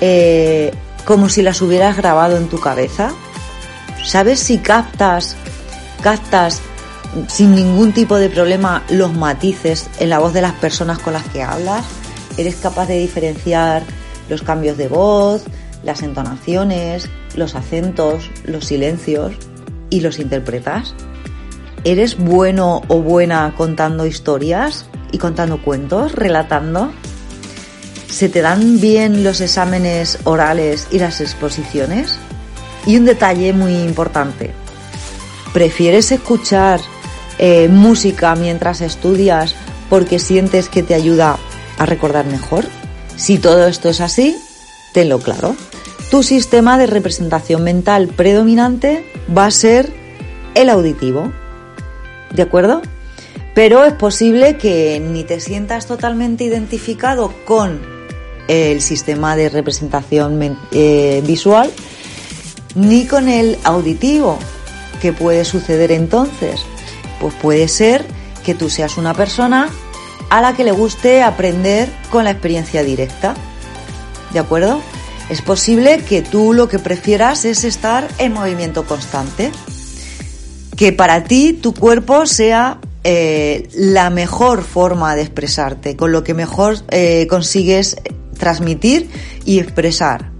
eh, 0.00 0.72
como 1.04 1.28
si 1.28 1.42
las 1.42 1.60
hubieras 1.60 1.96
grabado 1.96 2.36
en 2.36 2.48
tu 2.48 2.60
cabeza, 2.60 3.10
sabes 4.04 4.38
si 4.38 4.58
captas, 4.58 5.36
captas 5.96 6.60
sin 7.28 7.54
ningún 7.54 7.92
tipo 7.92 8.16
de 8.16 8.28
problema 8.28 8.82
los 8.90 9.14
matices 9.14 9.88
en 9.98 10.10
la 10.10 10.18
voz 10.18 10.32
de 10.32 10.42
las 10.42 10.52
personas 10.54 10.98
con 10.98 11.12
las 11.12 11.24
que 11.28 11.42
hablas, 11.42 11.84
eres 12.36 12.56
capaz 12.56 12.86
de 12.86 12.98
diferenciar 12.98 13.82
los 14.28 14.42
cambios 14.42 14.76
de 14.76 14.88
voz, 14.88 15.44
las 15.82 16.02
entonaciones, 16.02 17.08
los 17.36 17.54
acentos, 17.54 18.30
los 18.44 18.66
silencios 18.66 19.34
y 19.90 20.00
los 20.00 20.18
interpretas? 20.18 20.94
¿Eres 21.84 22.18
bueno 22.18 22.82
o 22.88 23.00
buena 23.00 23.54
contando 23.56 24.06
historias 24.06 24.86
y 25.12 25.18
contando 25.18 25.62
cuentos, 25.62 26.12
relatando? 26.12 26.90
¿Se 28.08 28.28
te 28.28 28.40
dan 28.40 28.80
bien 28.80 29.22
los 29.22 29.40
exámenes 29.40 30.18
orales 30.24 30.88
y 30.90 30.98
las 30.98 31.20
exposiciones? 31.20 32.18
Y 32.86 32.96
un 32.96 33.04
detalle 33.04 33.52
muy 33.52 33.74
importante. 33.74 34.52
¿Prefieres 35.56 36.12
escuchar 36.12 36.80
eh, 37.38 37.68
música 37.68 38.34
mientras 38.34 38.82
estudias 38.82 39.54
porque 39.88 40.18
sientes 40.18 40.68
que 40.68 40.82
te 40.82 40.94
ayuda 40.94 41.38
a 41.78 41.86
recordar 41.86 42.26
mejor? 42.26 42.66
Si 43.16 43.38
todo 43.38 43.66
esto 43.66 43.88
es 43.88 44.02
así, 44.02 44.36
tenlo 44.92 45.18
claro 45.18 45.56
tu 46.10 46.22
sistema 46.22 46.78
de 46.78 46.86
representación 46.86 47.62
mental 47.64 48.08
predominante 48.08 49.04
va 49.36 49.46
a 49.46 49.50
ser 49.50 49.92
el 50.54 50.70
auditivo. 50.70 51.32
¿De 52.32 52.42
acuerdo? 52.42 52.82
Pero 53.54 53.84
es 53.84 53.94
posible 53.94 54.56
que 54.56 55.00
ni 55.00 55.24
te 55.24 55.40
sientas 55.40 55.86
totalmente 55.86 56.44
identificado 56.44 57.32
con 57.44 57.80
el 58.48 58.80
sistema 58.80 59.34
de 59.34 59.48
representación 59.48 60.58
eh, 60.72 61.22
visual 61.26 61.70
ni 62.74 63.06
con 63.06 63.28
el 63.28 63.58
auditivo. 63.64 64.38
¿Qué 65.06 65.12
puede 65.12 65.44
suceder 65.44 65.92
entonces? 65.92 66.62
Pues 67.20 67.32
puede 67.34 67.68
ser 67.68 68.04
que 68.44 68.56
tú 68.56 68.68
seas 68.68 68.96
una 68.96 69.14
persona 69.14 69.68
a 70.30 70.40
la 70.40 70.56
que 70.56 70.64
le 70.64 70.72
guste 70.72 71.22
aprender 71.22 71.88
con 72.10 72.24
la 72.24 72.32
experiencia 72.32 72.82
directa. 72.82 73.36
¿De 74.32 74.40
acuerdo? 74.40 74.80
Es 75.30 75.42
posible 75.42 75.98
que 75.98 76.22
tú 76.22 76.52
lo 76.52 76.68
que 76.68 76.80
prefieras 76.80 77.44
es 77.44 77.62
estar 77.62 78.08
en 78.18 78.32
movimiento 78.32 78.84
constante, 78.84 79.52
que 80.76 80.92
para 80.92 81.22
ti 81.22 81.52
tu 81.52 81.72
cuerpo 81.72 82.26
sea 82.26 82.80
eh, 83.04 83.68
la 83.76 84.10
mejor 84.10 84.64
forma 84.64 85.14
de 85.14 85.22
expresarte, 85.22 85.94
con 85.94 86.10
lo 86.10 86.24
que 86.24 86.34
mejor 86.34 86.78
eh, 86.90 87.28
consigues 87.30 87.96
transmitir 88.36 89.08
y 89.44 89.60
expresar. 89.60 90.32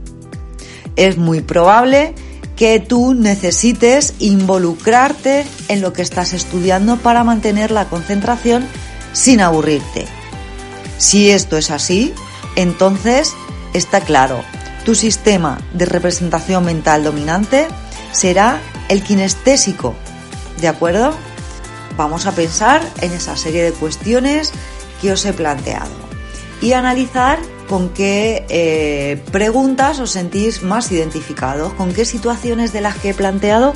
Es 0.96 1.18
muy 1.18 1.40
probable 1.40 2.16
que 2.56 2.80
tú 2.80 3.14
necesites 3.14 4.14
involucrarte 4.18 5.46
en 5.68 5.82
lo 5.82 5.92
que 5.92 6.02
estás 6.02 6.32
estudiando 6.32 6.96
para 6.96 7.22
mantener 7.22 7.70
la 7.70 7.88
concentración 7.88 8.66
sin 9.12 9.40
aburrirte. 9.40 10.06
Si 10.98 11.30
esto 11.30 11.58
es 11.58 11.70
así, 11.70 12.14
entonces 12.56 13.34
está 13.74 14.00
claro, 14.00 14.42
tu 14.84 14.94
sistema 14.94 15.58
de 15.74 15.84
representación 15.84 16.64
mental 16.64 17.04
dominante 17.04 17.66
será 18.12 18.60
el 18.88 19.02
kinestésico, 19.02 19.94
¿de 20.60 20.68
acuerdo? 20.68 21.12
Vamos 21.98 22.26
a 22.26 22.32
pensar 22.32 22.82
en 23.02 23.12
esa 23.12 23.36
serie 23.36 23.62
de 23.62 23.72
cuestiones 23.72 24.52
que 25.02 25.12
os 25.12 25.24
he 25.26 25.32
planteado 25.34 25.90
y 26.62 26.72
analizar 26.72 27.38
con 27.68 27.90
qué 27.90 28.44
eh, 28.48 29.22
preguntas 29.32 29.98
os 29.98 30.10
sentís 30.10 30.62
más 30.62 30.90
identificados, 30.92 31.72
con 31.74 31.92
qué 31.92 32.04
situaciones 32.04 32.72
de 32.72 32.80
las 32.80 32.96
que 32.96 33.10
he 33.10 33.14
planteado 33.14 33.72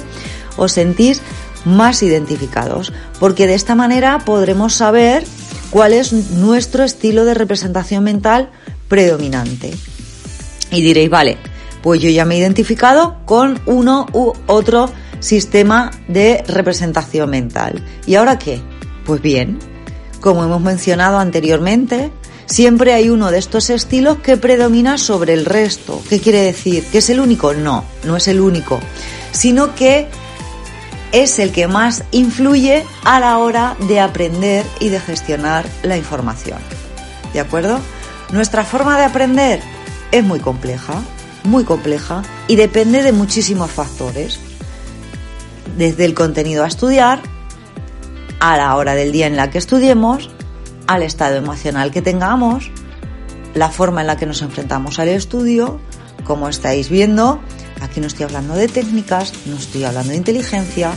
os 0.57 0.73
sentís 0.73 1.23
más 1.65 2.03
identificados, 2.03 2.93
porque 3.19 3.47
de 3.47 3.55
esta 3.55 3.75
manera 3.75 4.19
podremos 4.21 4.75
saber 4.75 5.25
cuál 5.71 5.93
es 5.93 6.13
nuestro 6.13 6.85
estilo 6.85 7.25
de 7.25 7.35
representación 7.35 8.05
mental 8.05 8.51
predominante. 8.89 9.73
Y 10.71 10.83
diréis, 10.83 11.11
vale, 11.11 11.39
pues 11.83 12.01
yo 12.01 12.11
ya 12.11 12.25
me 12.25 12.37
he 12.37 12.39
identificado 12.39 13.19
con 13.25 13.61
uno 13.67 14.07
u 14.13 14.33
otro 14.47 14.91
sistema 15.21 15.91
de 16.09 16.43
representación 16.47 17.31
mental. 17.31 17.85
¿Y 18.07 18.15
ahora 18.15 18.39
qué? 18.39 18.61
Pues 19.05 19.21
bien, 19.21 19.59
como 20.21 20.45
hemos 20.45 20.61
mencionado 20.61 21.19
anteriormente, 21.19 22.11
siempre 22.51 22.93
hay 22.93 23.09
uno 23.09 23.31
de 23.31 23.39
estos 23.39 23.71
estilos 23.71 24.19
que 24.19 24.37
predomina 24.37 24.99
sobre 24.99 25.33
el 25.33 25.47
resto. 25.47 26.03
¿Qué 26.09 26.21
quiere 26.21 26.43
decir? 26.43 26.85
¿Que 26.85 26.99
es 26.99 27.09
el 27.09 27.21
único? 27.21 27.55
No, 27.55 27.85
no 28.05 28.17
es 28.17 28.29
el 28.29 28.41
único, 28.41 28.81
sino 29.31 29.75
que 29.75 30.09
es 31.13 31.39
el 31.39 31.53
que 31.53 31.69
más 31.69 32.05
influye 32.11 32.85
a 33.05 33.21
la 33.21 33.39
hora 33.39 33.77
de 33.89 34.01
aprender 34.01 34.67
y 34.81 34.89
de 34.89 35.01
gestionar 35.01 35.65
la 35.83 35.97
información. 35.97 36.59
¿De 37.33 37.41
acuerdo? 37.41 37.79
Nuestra 38.33 38.65
forma 38.65 38.99
de 38.99 39.05
aprender 39.05 39.61
es 40.11 40.25
muy 40.25 40.41
compleja, 40.41 40.95
muy 41.45 41.65
compleja 41.65 42.23
y 42.49 42.57
depende 42.57 43.03
de 43.03 43.13
muchísimos 43.13 43.71
factores. 43.71 44.41
Desde 45.79 46.05
el 46.05 46.15
contenido 46.15 46.65
a 46.65 46.69
estudiar, 46.69 47.23
a 48.41 48.57
la 48.57 48.75
hora 48.75 48.95
del 48.95 49.13
día 49.13 49.29
en 49.29 49.37
la 49.37 49.51
que 49.51 49.59
estudiemos, 49.59 50.31
al 50.91 51.05
estado 51.05 51.37
emocional 51.37 51.93
que 51.93 52.03
tengamos, 52.03 52.73
la 53.55 53.69
forma 53.69 54.01
en 54.01 54.09
la 54.09 54.17
que 54.17 54.27
nos 54.27 54.43
enfrentamos 54.43 54.99
al 54.99 55.07
estudio, 55.07 55.81
como 56.25 56.49
estáis 56.49 56.89
viendo, 56.91 57.41
aquí 57.81 58.01
no 58.01 58.09
estoy 58.09 58.25
hablando 58.25 58.55
de 58.55 58.67
técnicas, 58.67 59.33
no 59.47 59.57
estoy 59.57 59.85
hablando 59.85 60.11
de 60.11 60.17
inteligencia, 60.17 60.91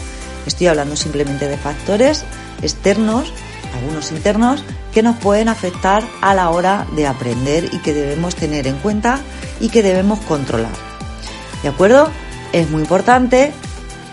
estoy 0.48 0.66
hablando 0.66 0.96
simplemente 0.96 1.48
de 1.48 1.58
factores 1.58 2.26
externos, 2.64 3.32
algunos 3.76 4.12
internos, 4.12 4.64
que 4.96 5.04
nos 5.04 5.16
pueden 5.18 5.48
afectar 5.48 6.04
a 6.22 6.34
la 6.34 6.50
hora 6.50 6.88
de 6.96 7.06
aprender 7.06 7.70
y 7.72 7.78
que 7.78 7.94
debemos 7.94 8.36
tener 8.36 8.66
en 8.66 8.78
cuenta 8.78 9.20
y 9.60 9.70
que 9.70 9.84
debemos 9.84 10.20
controlar. 10.22 10.74
¿De 11.62 11.70
acuerdo? 11.70 12.10
Es 12.52 12.68
muy 12.72 12.82
importante 12.82 13.52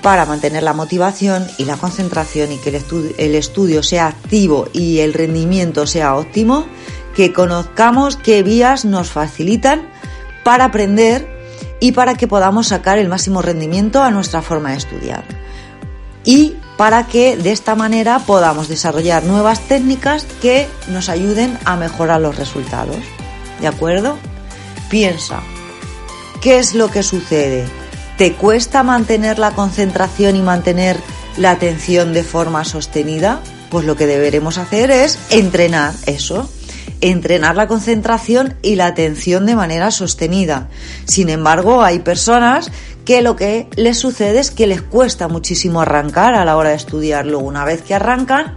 para 0.03 0.25
mantener 0.27 0.63
la 0.63 0.73
motivación 0.73 1.47
y 1.59 1.65
la 1.65 1.77
concentración 1.77 2.53
y 2.53 2.59
que 2.59 2.71
el, 2.71 3.35
estudio, 3.35 3.83
sea 3.83 4.07
activo 4.07 4.69
y 4.73 5.01
el 5.01 5.13
rendimiento 5.13 5.87
sea 5.87 6.17
óptimo, 6.17 6.67
que 7.15 7.33
conozcamos 7.33 8.17
qué 8.17 8.43
vías 8.43 8.85
nos 8.85 9.11
facilitan 9.11 9.89
para 10.45 10.67
aprender 10.67 11.29
y 11.81 11.93
para 11.93 12.15
que 12.15 12.29
podamos 12.29 12.69
sacar 12.69 12.99
el 12.99 13.09
máximo 13.09 13.43
rendimiento 13.43 14.03
a 14.03 14.11
nuestra 14.11 14.43
forma 14.43 14.71
de 14.71 14.79
estudiar. 14.79 15.25
Y 16.25 16.57
para 16.77 17.07
que 17.07 17.37
de 17.37 17.53
esta 17.53 17.75
manera 17.75 18.21
podamos 18.21 18.69
desarrollar 18.69 19.25
nuevas 19.25 19.61
técnicas 19.61 20.27
que 20.41 20.69
nos 20.89 21.09
ayuden 21.09 21.59
a 21.65 21.77
mejorar 21.77 22.21
los 22.21 22.37
resultados. 22.37 22.97
¿De 23.61 23.67
acuerdo? 23.67 24.17
Piensa, 24.89 25.41
¿qué 26.41 26.59
es 26.59 26.75
lo 26.75 26.91
que 26.91 27.03
sucede? 27.03 27.80
¿Te 28.21 28.35
cuesta 28.35 28.83
mantener 28.83 29.39
la 29.39 29.53
concentración 29.53 30.37
y 30.37 30.43
mantener 30.43 30.99
la 31.39 31.53
atención 31.53 32.13
de 32.13 32.23
forma 32.23 32.67
sostenida? 32.67 33.41
Pues 33.71 33.87
lo 33.87 33.97
que 33.97 34.07
deberemos 34.07 34.59
hacer 34.59 34.91
es 34.91 35.19
entrenar 35.31 35.95
eso, 36.05 36.47
entrenar 37.01 37.57
la 37.57 37.67
concentración 37.67 38.57
y 38.61 38.75
la 38.75 38.89
atención 38.89 39.47
de 39.47 39.57
manera 39.57 39.91
sostenida. 39.91 40.69
Sin 41.07 41.31
embargo, 41.31 41.83
hay 41.83 42.01
personas 42.01 42.71
que 43.07 43.23
lo 43.23 43.37
que 43.37 43.69
les 43.77 43.97
sucede 43.97 44.39
es 44.41 44.51
que 44.51 44.67
les 44.67 44.83
cuesta 44.83 45.27
muchísimo 45.27 45.81
arrancar 45.81 46.35
a 46.35 46.45
la 46.45 46.59
hora 46.59 46.69
de 46.69 46.77
estudiar. 46.77 47.25
Luego, 47.25 47.49
una 47.49 47.65
vez 47.65 47.81
que 47.81 47.95
arrancan, 47.95 48.55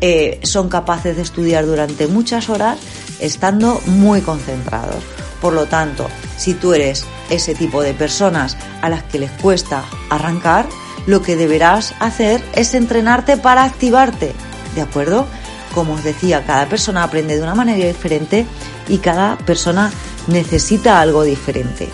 eh, 0.00 0.40
son 0.42 0.68
capaces 0.68 1.14
de 1.14 1.22
estudiar 1.22 1.66
durante 1.66 2.08
muchas 2.08 2.48
horas 2.48 2.78
estando 3.20 3.80
muy 3.86 4.22
concentrados. 4.22 5.04
Por 5.44 5.52
lo 5.52 5.66
tanto, 5.66 6.08
si 6.38 6.54
tú 6.54 6.72
eres 6.72 7.04
ese 7.28 7.54
tipo 7.54 7.82
de 7.82 7.92
personas 7.92 8.56
a 8.80 8.88
las 8.88 9.02
que 9.02 9.18
les 9.18 9.30
cuesta 9.30 9.84
arrancar, 10.08 10.66
lo 11.06 11.20
que 11.20 11.36
deberás 11.36 11.94
hacer 12.00 12.42
es 12.54 12.72
entrenarte 12.72 13.36
para 13.36 13.64
activarte, 13.64 14.32
¿de 14.74 14.80
acuerdo? 14.80 15.26
Como 15.74 15.92
os 15.92 16.02
decía, 16.02 16.46
cada 16.46 16.66
persona 16.66 17.02
aprende 17.02 17.36
de 17.36 17.42
una 17.42 17.54
manera 17.54 17.86
diferente 17.86 18.46
y 18.88 18.96
cada 18.96 19.36
persona 19.36 19.92
necesita 20.28 20.98
algo 20.98 21.24
diferente. 21.24 21.90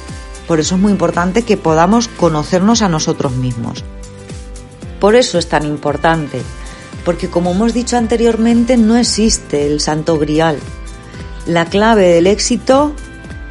Por 0.47 0.61
eso 0.61 0.76
es 0.76 0.80
muy 0.80 0.92
importante 0.92 1.42
que 1.42 1.57
podamos 1.57 2.07
conocernos 2.07 2.83
a 2.83 2.88
nosotros 2.88 3.33
mismos. 3.33 3.83
Por 5.00 5.16
eso 5.16 5.38
es 5.38 5.49
tan 5.49 5.64
importante, 5.64 6.40
porque 7.04 7.28
como 7.28 7.50
hemos 7.50 7.75
dicho 7.75 7.97
anteriormente, 7.97 8.76
no 8.76 8.97
existe 8.97 9.66
el 9.66 9.80
santo 9.80 10.21
grial. 10.21 10.57
La 11.47 11.64
clave 11.64 12.11
del 12.11 12.28
éxito 12.28 12.95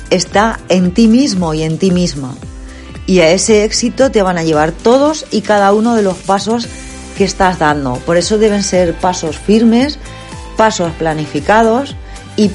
está 0.10 0.60
en 0.70 0.94
ti 0.94 1.08
mismo 1.08 1.54
y 1.54 1.64
en 1.64 1.78
ti 1.78 1.92
misma. 1.92 2.36
Y 3.06 3.20
a 3.20 3.32
ese 3.32 3.64
éxito 3.64 4.12
te 4.12 4.22
van 4.22 4.38
a 4.38 4.44
llevar 4.44 4.72
todos 4.72 5.26
y 5.32 5.42
cada 5.42 5.74
uno 5.74 5.96
de 5.96 6.04
los 6.04 6.18
pasos 6.18 6.68
que 7.18 7.24
estás 7.24 7.60
dando. 7.60 7.96
Por 8.06 8.18
eso 8.18 8.38
deben 8.38 8.64
ser 8.64 8.94
pasos 8.94 9.38
firmes, 9.38 10.00
pasos 10.58 10.92
planificados 10.94 11.96
y 12.38 12.50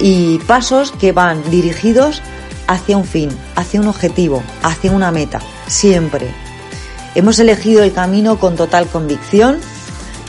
y 0.00 0.38
pasos 0.46 0.92
que 0.92 1.12
van 1.12 1.42
dirigidos 1.50 2.20
hacia 2.66 2.98
un 2.98 3.04
fin, 3.04 3.30
hacia 3.56 3.80
un 3.80 3.88
objetivo, 3.88 4.42
hacia 4.62 4.92
una 4.92 5.10
meta, 5.10 5.40
siempre. 5.66 6.28
Hemos 7.14 7.38
elegido 7.38 7.82
el 7.82 7.94
camino 7.94 8.38
con 8.38 8.56
total 8.56 8.86
convicción 8.88 9.58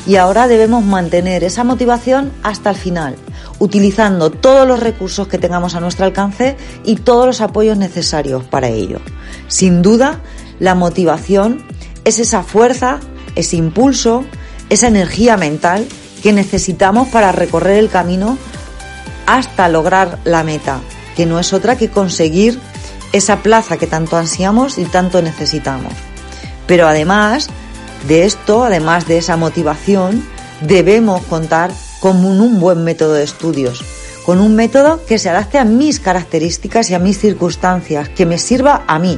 y 0.08 0.16
ahora 0.16 0.48
debemos 0.48 0.86
mantener 0.86 1.44
esa 1.44 1.66
motivación 1.66 2.32
hasta 2.44 2.70
el 2.70 2.78
final, 2.78 3.16
utilizando 3.60 4.30
todos 4.30 4.68
los 4.68 4.80
recursos 4.80 5.28
que 5.28 5.38
tengamos 5.38 5.76
a 5.76 5.80
nuestro 5.80 6.06
alcance 6.06 6.58
y 6.84 6.98
todos 6.98 7.26
los 7.26 7.42
apoyos 7.42 7.78
necesarios 7.78 8.44
para 8.44 8.68
ello. 8.68 9.00
Sin 9.48 9.82
duda, 9.82 10.22
la 10.60 10.76
motivación 10.76 11.64
es 12.06 12.20
esa 12.20 12.44
fuerza, 12.44 13.00
ese 13.36 13.56
impulso, 13.56 14.26
esa 14.70 14.88
energía 14.88 15.38
mental 15.38 15.86
que 16.22 16.34
necesitamos 16.34 17.10
para 17.10 17.32
recorrer 17.32 17.78
el 17.78 17.90
camino 17.90 18.38
hasta 19.26 19.70
lograr 19.70 20.20
la 20.24 20.44
meta, 20.44 20.80
que 21.16 21.26
no 21.26 21.40
es 21.40 21.54
otra 21.54 21.78
que 21.78 21.90
conseguir 21.90 22.60
esa 23.12 23.38
plaza 23.38 23.78
que 23.78 23.88
tanto 23.88 24.18
ansiamos 24.18 24.78
y 24.78 24.86
tanto 24.86 25.22
necesitamos. 25.22 25.94
Pero 26.68 26.88
además 26.88 27.50
de 28.08 28.26
esto, 28.26 28.64
además 28.64 29.08
de 29.08 29.20
esa 29.20 29.38
motivación, 29.38 30.26
debemos 30.62 31.22
contar 31.24 31.72
con 32.04 32.26
un 32.26 32.60
buen 32.60 32.84
método 32.84 33.14
de 33.14 33.24
estudios, 33.24 33.82
con 34.26 34.42
un 34.42 34.58
método 34.58 35.06
que 35.06 35.18
se 35.18 35.30
adapte 35.30 35.58
a 35.58 35.64
mis 35.64 36.02
características 36.02 36.90
y 36.90 36.96
a 36.96 37.00
mis 37.00 37.18
circunstancias, 37.18 38.10
que 38.10 38.26
me 38.26 38.40
sirva 38.40 38.84
a 38.88 39.00
mí. 39.00 39.18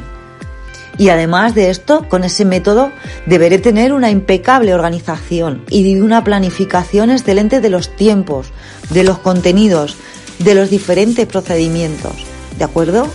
Y 1.00 1.10
además 1.10 1.56
de 1.56 1.72
esto, 1.72 2.08
con 2.08 2.24
ese 2.24 2.46
método 2.46 2.92
deberé 3.26 3.58
tener 3.58 3.92
una 3.92 4.12
impecable 4.12 4.72
organización 4.76 5.66
y 5.72 6.00
una 6.00 6.24
planificación 6.24 7.10
excelente 7.10 7.60
de 7.60 7.72
los 7.72 7.96
tiempos, 7.96 8.52
de 8.92 9.04
los 9.04 9.18
contenidos, 9.18 9.98
de 10.38 10.54
los 10.54 10.70
diferentes 10.70 11.26
procedimientos, 11.26 12.14
¿de 12.60 12.66
acuerdo? 12.66 13.08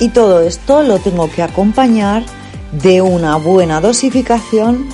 Y 0.00 0.08
todo 0.08 0.40
esto 0.40 0.82
lo 0.82 0.98
tengo 0.98 1.30
que 1.30 1.44
acompañar 1.44 2.24
de 2.72 3.00
una 3.00 3.36
buena 3.36 3.80
dosificación 3.80 4.88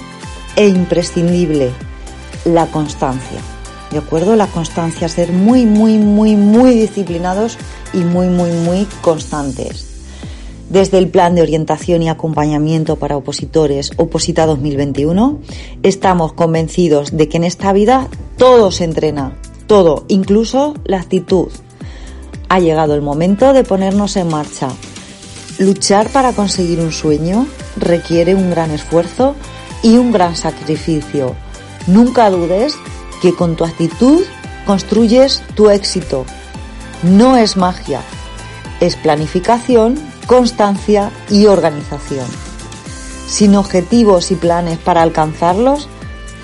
e 0.56 0.68
imprescindible, 0.68 1.70
la 2.44 2.66
constancia. 2.66 3.40
¿De 3.92 3.98
acuerdo? 3.98 4.36
La 4.36 4.46
constancia, 4.46 5.06
ser 5.06 5.32
muy, 5.32 5.66
muy, 5.66 5.98
muy, 5.98 6.34
muy 6.34 6.70
disciplinados 6.70 7.58
y 7.92 7.98
muy, 7.98 8.28
muy, 8.28 8.50
muy 8.50 8.86
constantes. 9.02 9.86
Desde 10.70 10.96
el 10.96 11.08
Plan 11.08 11.34
de 11.34 11.42
Orientación 11.42 12.02
y 12.02 12.08
Acompañamiento 12.08 12.96
para 12.96 13.18
Opositores 13.18 13.90
Oposita 13.98 14.46
2021, 14.46 15.40
estamos 15.82 16.32
convencidos 16.32 17.14
de 17.14 17.28
que 17.28 17.36
en 17.36 17.44
esta 17.44 17.74
vida 17.74 18.08
todo 18.38 18.70
se 18.70 18.84
entrena, 18.84 19.36
todo, 19.66 20.06
incluso 20.08 20.72
la 20.84 20.98
actitud. 20.98 21.48
Ha 22.48 22.60
llegado 22.60 22.94
el 22.94 23.02
momento 23.02 23.52
de 23.52 23.62
ponernos 23.62 24.16
en 24.16 24.28
marcha. 24.28 24.68
Luchar 25.58 26.08
para 26.08 26.32
conseguir 26.32 26.80
un 26.80 26.92
sueño 26.92 27.46
requiere 27.76 28.34
un 28.34 28.48
gran 28.48 28.70
esfuerzo 28.70 29.34
y 29.82 29.98
un 29.98 30.12
gran 30.12 30.34
sacrificio. 30.34 31.34
Nunca 31.86 32.30
dudes 32.30 32.74
que 33.22 33.34
con 33.34 33.54
tu 33.54 33.64
actitud 33.64 34.24
construyes 34.66 35.42
tu 35.54 35.70
éxito. 35.70 36.26
No 37.04 37.36
es 37.36 37.56
magia, 37.56 38.00
es 38.80 38.96
planificación, 38.96 39.98
constancia 40.26 41.12
y 41.30 41.46
organización. 41.46 42.26
Sin 43.28 43.54
objetivos 43.54 44.32
y 44.32 44.34
planes 44.34 44.78
para 44.78 45.02
alcanzarlos, 45.02 45.88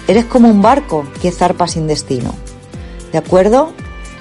eres 0.07 0.25
como 0.25 0.49
un 0.49 0.62
barco 0.62 1.05
que 1.21 1.33
zarpa 1.33 1.67
sin 1.67 1.88
destino. 1.88 2.35
¿De 3.12 3.19
acuerdo? 3.19 3.73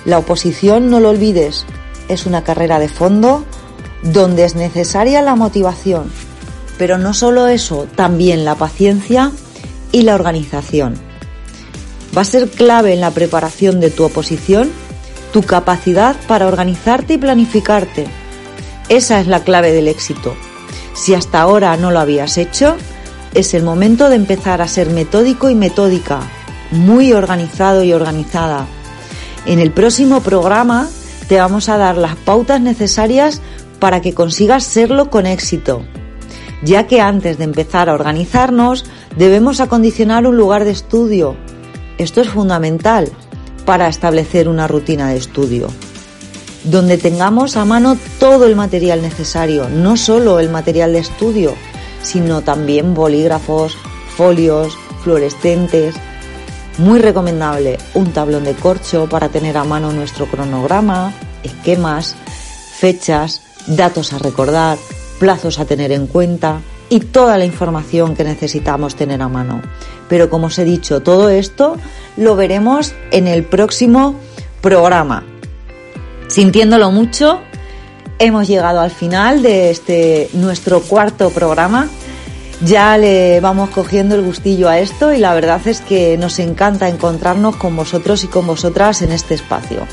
La 0.04 0.17
oposición, 0.17 0.89
no 0.89 1.00
lo 1.00 1.10
olvides, 1.10 1.65
es 2.08 2.26
una 2.26 2.43
carrera 2.43 2.80
de 2.80 2.89
fondo 2.89 3.46
donde 4.02 4.46
es 4.46 4.56
necesaria 4.56 5.22
la 5.22 5.36
motivación, 5.36 6.12
pero 6.78 6.98
no 6.98 7.13
solo 7.13 7.48
eso, 7.48 7.88
también 7.96 8.46
la 8.46 8.56
paciencia 8.56 9.32
y 9.91 10.04
la 10.04 10.15
organización. 10.15 11.07
Va 12.17 12.21
a 12.21 12.25
ser 12.25 12.49
clave 12.49 12.93
en 12.93 13.01
la 13.01 13.12
preparación 13.12 13.80
de 13.80 13.91
tu 13.91 14.03
oposición 14.03 14.71
tu 15.32 15.43
capacidad 15.43 16.15
para 16.27 16.47
organizarte 16.47 17.13
y 17.13 17.17
planificarte. 17.19 18.08
Esa 18.89 19.19
es 19.19 19.27
la 19.27 19.43
clave 19.43 19.71
del 19.71 19.88
éxito. 19.88 20.34
Si 20.95 21.13
hasta 21.13 21.41
ahora 21.41 21.77
no 21.77 21.91
lo 21.91 21.99
habías 21.99 22.39
hecho, 22.39 22.75
es 23.36 23.53
el 23.53 23.62
momento 23.62 24.10
de 24.10 24.15
empezar 24.15 24.62
a 24.62 24.67
ser 24.67 24.89
metódico 24.89 25.49
y 25.49 25.56
metódica, 25.56 26.21
muy 26.71 27.13
organizado 27.13 27.84
y 27.84 27.93
organizada, 27.93 28.65
en 29.47 29.60
el 29.60 29.71
próximo 29.71 30.19
programa 30.19 30.89
te 31.30 31.39
vamos 31.39 31.69
a 31.69 31.77
dar 31.77 31.95
las 31.95 32.17
pautas 32.17 32.60
necesarias 32.60 33.41
para 33.80 34.01
que 34.01 34.13
consigas 34.13 34.65
serlo 34.65 35.10
con 35.10 35.25
éxito, 35.25 35.84
ya 36.63 36.86
que 36.86 36.99
antes 36.99 37.38
de 37.38 37.45
empezar 37.45 37.89
a 37.89 37.93
organizarnos 37.93 38.84
debemos 39.15 39.62
acondicionar 39.62 40.27
un 40.27 40.36
lugar 40.36 40.65
de 40.65 40.71
estudio. 40.71 41.38
Esto 41.98 42.22
es 42.22 42.30
fundamental 42.30 43.12
para 43.66 43.88
establecer 43.88 44.48
una 44.48 44.68
rutina 44.68 45.10
de 45.10 45.18
estudio, 45.18 45.68
donde 46.64 46.98
tengamos 46.98 47.58
a 47.58 47.66
mano 47.66 47.98
todo 48.20 48.46
el 48.46 48.56
material 48.56 49.02
necesario, 49.02 49.68
no 49.68 49.98
solo 49.98 50.40
el 50.40 50.50
material 50.50 50.94
de 50.94 51.00
estudio, 51.00 51.54
sino 52.04 52.42
también 52.42 52.94
bolígrafos, 52.94 53.76
folios, 54.16 54.78
fluorescentes, 55.04 55.96
Muy 56.78 57.00
recomendable 57.00 57.80
un 57.96 58.12
tablón 58.12 58.44
de 58.44 58.54
corcho 58.54 59.10
para 59.10 59.30
tener 59.30 59.58
a 59.58 59.64
mano 59.64 59.92
nuestro 59.92 60.28
cronograma, 60.28 61.12
esquemas, 61.42 62.16
fechas, 62.78 63.42
datos 63.66 64.14
a 64.14 64.20
recordar, 64.20 64.78
plazos 65.20 65.58
a 65.58 65.66
tener 65.66 65.92
en 65.92 66.06
cuenta 66.06 66.62
y 66.89 67.00
toda 67.00 67.38
la 67.38 67.45
información 67.45 68.15
que 68.15 68.23
necesitamos 68.23 68.95
tener 68.95 69.21
a 69.21 69.28
mano. 69.28 69.62
Pero 70.10 70.30
como 70.30 70.47
os 70.47 70.58
he 70.60 70.65
dicho, 70.65 71.02
todo 71.02 71.30
esto 71.30 71.78
lo 72.15 72.36
veremos 72.36 72.93
en 73.12 73.28
el 73.28 73.43
próximo 73.43 74.15
programa. 74.62 75.23
Sintiéndolo 76.28 76.91
mucho, 76.91 77.41
hemos 78.19 78.47
llegado 78.47 78.80
al 78.80 78.91
final 78.91 79.41
de 79.41 79.69
este 79.69 80.30
nuestro 80.34 80.82
cuarto 80.82 81.30
programa. 81.30 81.88
Ya 82.63 82.97
le 82.97 83.39
vamos 83.39 83.69
cogiendo 83.69 84.15
el 84.15 84.23
gustillo 84.23 84.67
a 84.67 84.80
esto 84.80 85.13
y 85.13 85.19
la 85.19 85.34
verdad 85.36 85.62
es 85.67 85.82
que 85.82 86.17
nos 86.17 86.39
encanta 86.39 86.89
encontrarnos 86.89 87.56
con 87.56 87.76
vosotros 87.76 88.23
y 88.23 88.28
con 88.28 88.47
vosotras 88.47 89.02
en 89.04 89.12
este 89.12 89.36
espacio. 89.36 89.86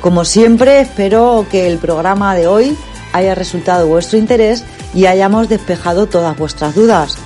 Como 0.00 0.24
siempre, 0.24 0.80
espero 0.80 1.46
que 1.50 1.68
el 1.68 1.78
programa 1.78 2.34
de 2.34 2.46
hoy 2.46 2.76
haya 3.14 3.36
resultado 3.36 3.86
vuestro 3.86 4.18
interés 4.18 4.64
y 4.92 5.06
hayamos 5.06 5.48
despejado 5.48 6.06
todas 6.06 6.36
vuestras 6.36 6.74
dudas. 6.74 7.16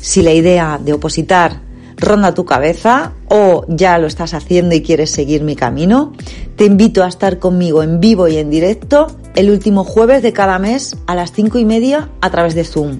Si 0.00 0.20
la 0.20 0.32
idea 0.32 0.80
de 0.82 0.92
opositar 0.92 1.60
ronda 1.96 2.34
tu 2.34 2.44
cabeza 2.44 3.12
o 3.28 3.64
ya 3.68 3.98
lo 3.98 4.08
estás 4.08 4.34
haciendo 4.34 4.74
y 4.74 4.82
quieres 4.82 5.12
seguir 5.12 5.44
mi 5.44 5.54
camino, 5.54 6.12
te 6.56 6.64
invito 6.64 7.04
a 7.04 7.08
estar 7.08 7.38
conmigo 7.38 7.84
en 7.84 8.00
vivo 8.00 8.26
y 8.26 8.36
en 8.36 8.50
directo 8.50 9.06
el 9.36 9.50
último 9.50 9.84
jueves 9.84 10.22
de 10.22 10.32
cada 10.32 10.58
mes 10.58 10.96
a 11.06 11.14
las 11.14 11.30
cinco 11.30 11.58
y 11.58 11.64
media 11.64 12.10
a 12.20 12.30
través 12.30 12.56
de 12.56 12.64
Zoom. 12.64 12.98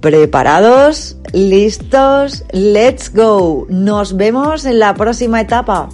¿Preparados? 0.00 1.16
¿Listos? 1.32 2.44
¡Let's 2.52 3.12
go! 3.12 3.66
Nos 3.68 4.16
vemos 4.16 4.64
en 4.64 4.78
la 4.78 4.94
próxima 4.94 5.40
etapa. 5.40 5.88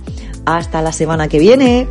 Hasta 0.45 0.83
la 0.83 0.93
semana 0.93 1.29
que 1.29 1.39
viene. 1.39 1.89